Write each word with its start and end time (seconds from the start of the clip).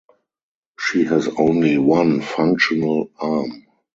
She 0.79 1.03
has 1.03 1.27
only 1.37 1.77
one 1.77 2.21
functional 2.21 3.11
arm. 3.19 3.67